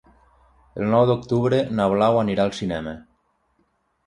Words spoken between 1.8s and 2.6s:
na Blau anirà al